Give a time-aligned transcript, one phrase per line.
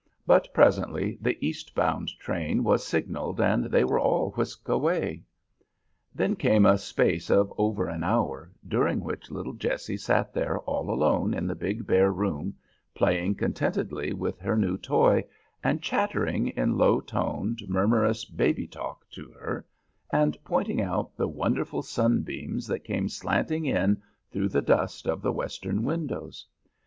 [0.25, 5.21] But presently the east bound train was signalled and they were all whisked away.
[6.15, 10.89] Then came a space of over an hour, during which little Jessie sat there all
[10.89, 12.55] alone in the big, bare room,
[12.95, 15.23] playing contentedly with her new toy
[15.63, 19.67] and chattering in low toned, murmurous "baby talk" to her,
[20.11, 25.31] and pointing out the wonderful sunbeams that came slanting in through the dust of the
[25.31, 26.47] western windows.